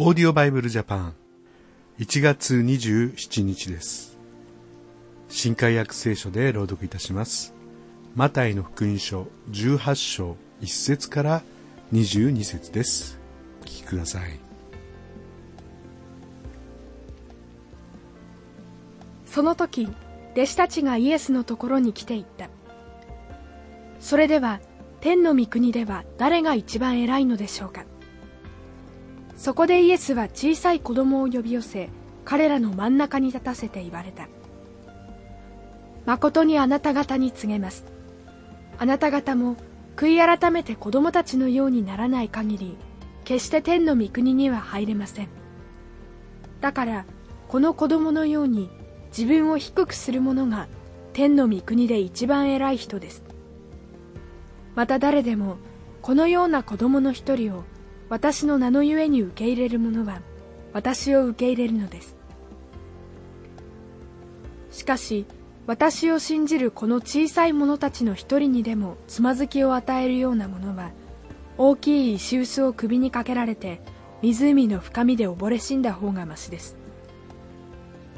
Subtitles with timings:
[0.00, 1.14] オーディオバイブルジャパン
[1.98, 4.16] 1月27日です。
[5.28, 7.52] 新海約聖書で朗読いたします。
[8.14, 11.42] マタイの福音書18章1節から
[11.92, 13.18] 22節です。
[13.60, 14.38] お聞きください。
[19.26, 19.88] その時
[20.34, 22.48] 弟子たちがイエスのところに来ていった。
[23.98, 24.60] それでは
[25.00, 27.84] 天の御国では誰が一番偉いのでしょうか。
[29.38, 31.90] そこでイエスは小さい子供を呼び寄せ
[32.24, 34.28] 彼らの真ん中に立たせて言われた。
[36.06, 37.84] 誠にあなた方に告げます。
[38.78, 39.56] あなた方も
[39.94, 42.76] 悔い改めて子供たちのようにならない限り
[43.24, 45.28] 決して天の御国には入れません。
[46.60, 47.04] だから
[47.46, 48.68] この子供のように
[49.16, 50.66] 自分を低くする者が
[51.12, 53.22] 天の御国で一番偉い人です。
[54.74, 55.58] また誰でも
[56.02, 57.62] このような子供の一人を
[58.08, 60.22] 私の名のゆえに受け入れる者は
[60.72, 62.16] 私を受け入れるのです。
[64.70, 65.26] しかし
[65.66, 70.92] 私を信じるこの小さい者たちの一人にでもつまずきを与えるようなものは
[71.58, 73.80] 大きい石臼を首にかけられて
[74.22, 76.76] 湖の深みで溺れ死んだ方がましです。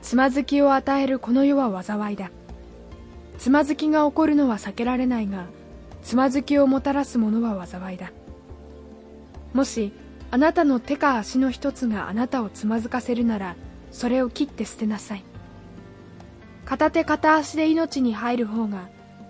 [0.00, 2.30] つまずきを与えるこの世は災いだ。
[3.36, 5.46] つまずきが起こるのは避けられないが
[6.02, 8.12] つまずきをもたらすものは災いだ。
[9.54, 9.92] もし
[10.30, 13.56] あなたの手か足の一つがあなたをつまずかせるなら
[13.92, 15.24] それを切って捨てなさい。
[16.64, 18.88] 片手片足で命に入る方が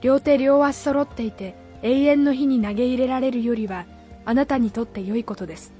[0.00, 3.84] 両手両足揃っていて永遠の火に投げ入れられるよりは
[4.24, 5.74] あなたにとって良いことです。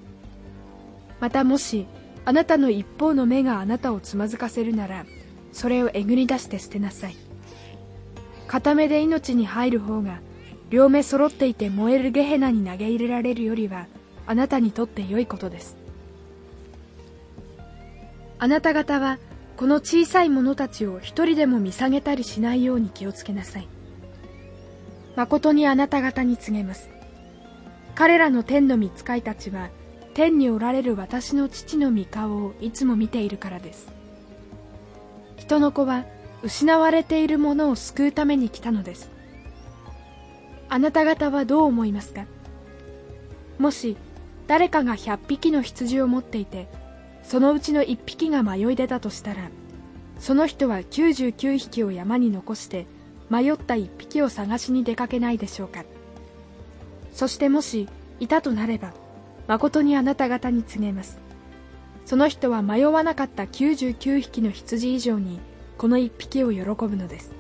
[1.18, 1.86] またもし
[2.26, 5.06] あなたの一方の目があなたをつまずかせるなら
[5.52, 7.16] それをえぐり出して捨てなさい。
[8.48, 10.20] 片目で命に入る方が
[10.68, 13.86] 両目揃っていて燃えるゲヘナに投げ入れられるよりは
[14.26, 15.76] あなたにとって良いことです。
[18.38, 19.18] あなた方は
[19.56, 23.68] この小さい者たちを一人でも見下げたりしないように気をつけなさい。
[25.16, 26.90] 誠にあなた方に告げます。
[27.94, 29.70] 彼らの天の御使いたちは
[30.12, 33.88] 天におられる私の父の御顔をいつも見ているからです。
[35.38, 36.04] 人の子は
[36.42, 39.10] 失われているものを救うために来たのです。
[40.68, 42.26] あなた方はどう思いますか？
[43.58, 43.96] もし
[44.46, 46.68] 誰かが100匹の羊を持っていて
[47.22, 49.50] そのうちの1匹が迷い出たとしたら
[50.18, 52.86] その人は99匹を山に残して
[53.28, 55.84] 迷った1匹を探しに出かけないでしょうか。
[57.12, 57.88] そしてもし
[58.20, 58.92] いたとなれば
[59.46, 61.18] 誠にあなた方に告げます。
[62.04, 65.40] その人は迷わなかった99匹の羊以上に
[65.76, 67.32] この1匹を喜ぶのです。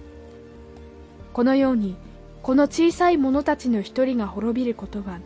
[1.32, 1.96] このように
[2.42, 5.20] この小さい者たちの一人が滅びることは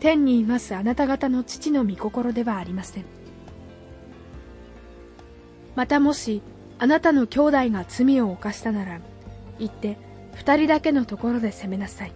[0.00, 3.04] 天にいますあなた方の父の御心ではありません。
[5.76, 6.42] またもし
[6.78, 9.00] あなたの兄弟が罪を犯したなら
[9.58, 9.98] 行って
[10.34, 12.12] 二人だけのところで責めなさい。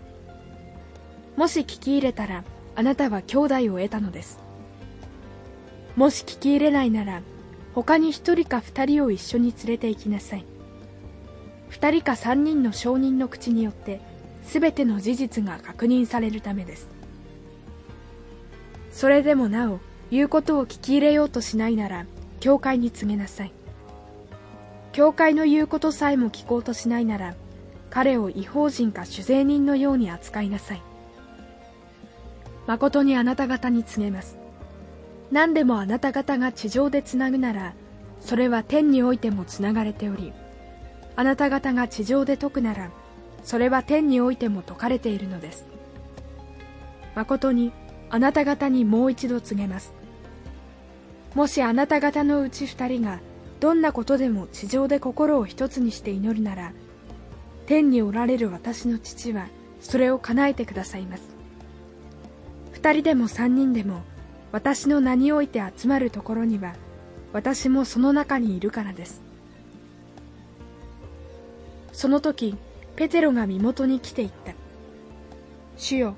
[1.37, 2.43] もし聞き入れたら
[2.75, 4.39] あなたは兄弟を得たのです。
[5.95, 7.21] もし聞き入れないなら
[7.75, 10.47] 他に一人か二人を一緒に連れて行きなさい。
[11.69, 14.01] 二人か三人の証人の口によって
[14.43, 16.94] 全ての事実が確認されるためです。
[18.95, 19.81] それでもなお
[20.13, 22.07] 言うことを聞き入れようとしないなら
[22.39, 23.53] 教会に告げなさい。
[24.93, 27.35] 教会の言うことさえも聞こうとしないなら
[27.91, 30.83] 彼を違法人か酒税人のように扱いなさい。
[32.69, 34.39] 誠にあなた方に告げます。
[35.33, 37.75] 何でもあなた方が地上でつなぐなら
[38.21, 40.33] それは天においてもつながれており
[41.17, 42.91] あなた方が地上で解くなら
[43.43, 45.67] それは天においても解かれているのです。
[47.17, 47.73] 誠に
[48.15, 49.93] あなた方にもう一度告げます。
[51.35, 53.19] もしあなた方のうち二人が
[53.59, 56.73] どんなことでも地上で心を一つにして祈るなら
[57.67, 59.49] 天におられる私の父は
[59.81, 61.25] それを叶えてくださいます。
[62.71, 64.03] 二人でも三人でも
[64.53, 66.77] 私の名において集まるところには
[67.33, 69.25] 私もその中にいるからです。
[71.91, 72.57] その時
[72.95, 74.53] ペテロが身元に来ていった。
[75.77, 76.15] 主よ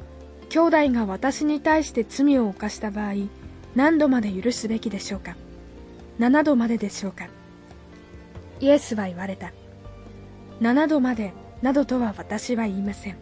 [0.49, 3.15] 兄弟が私に対して罪を犯した場合
[3.75, 5.37] 何度まで許すべきでしょうか
[6.19, 7.29] ？7度まででしょうか？
[8.61, 9.53] イエスは言われた。
[10.61, 13.17] 7度までなどとは私は言いません。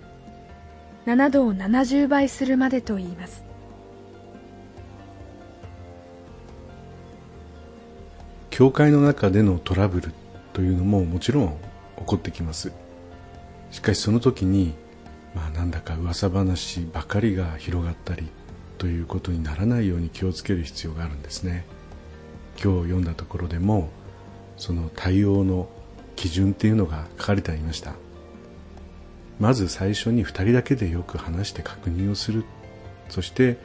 [1.07, 3.45] 7度を70倍するまでと言います。
[8.51, 10.13] 教会の中でのトラブル
[10.53, 11.49] というのももちろん
[11.99, 12.71] 起こってきます。
[13.73, 14.75] しかしその時に
[15.35, 18.29] まあなんだか噂話ばかりが広がったり
[18.79, 21.65] ということにならないように気をつける必要があるんですね。
[22.63, 23.91] 今日読んだところでも
[24.57, 25.69] その対応の
[26.17, 27.95] 基準っていうのが書かれてありました。
[29.41, 32.45] まず最初に2人だけでよく話して確認をする。
[33.09, 33.59] そして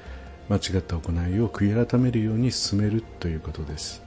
[0.49, 4.01] 間違った行いを悔い改めるように進めるということです。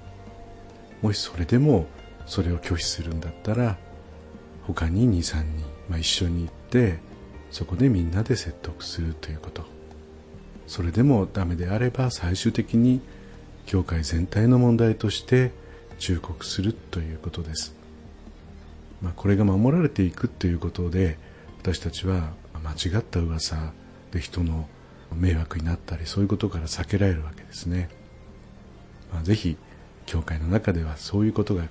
[1.00, 1.87] もしそれでも
[2.26, 3.76] それを拒否するんだったら
[4.62, 6.99] 他に23人、まあ、一緒に行って
[7.53, 9.65] そこでみんなで説得するということ。
[10.67, 13.01] それでもダメであれば最終的に
[13.67, 15.53] 教会全体の問題として
[15.99, 17.75] 忠告するということです、
[19.03, 21.19] まあ、これが守られていくということで
[21.61, 23.73] 私たちは間違った噂
[24.13, 24.67] で人の
[25.15, 27.91] 迷惑になったりそういうことから避けられるわけですね、
[29.13, 29.57] まあ、ぜひ
[30.07, 31.65] 教会の中ではそういうことが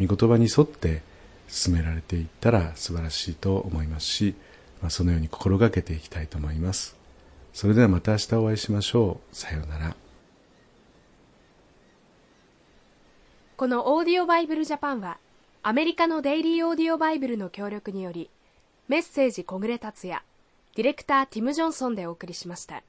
[0.00, 1.02] 御言葉に沿って
[1.48, 4.34] 進められていったら素晴らしいと思いますし、
[4.84, 6.94] まあ、そのように心がけていきたいと思います。
[7.54, 9.34] それではまた明日お会いしましょう。
[9.34, 9.96] さようなら。
[13.56, 15.16] このオーディオバイブルジャパンは
[15.62, 18.28] アメリカのデイリーオーディオバイブルの協力により
[18.88, 20.20] メッセージ小暮達也
[20.76, 22.82] ディレクターティム・ジョンソンでお送りしました。